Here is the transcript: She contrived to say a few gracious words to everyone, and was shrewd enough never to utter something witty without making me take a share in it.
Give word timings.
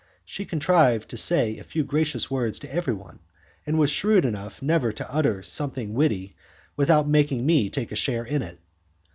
She 0.25 0.45
contrived 0.45 1.09
to 1.09 1.15
say 1.17 1.59
a 1.59 1.63
few 1.63 1.83
gracious 1.83 2.31
words 2.31 2.57
to 2.57 2.73
everyone, 2.73 3.19
and 3.67 3.77
was 3.77 3.91
shrewd 3.91 4.25
enough 4.25 4.59
never 4.59 4.91
to 4.91 5.13
utter 5.15 5.43
something 5.43 5.93
witty 5.93 6.35
without 6.75 7.07
making 7.07 7.45
me 7.45 7.69
take 7.69 7.91
a 7.91 7.95
share 7.95 8.23
in 8.25 8.41
it. 8.41 8.57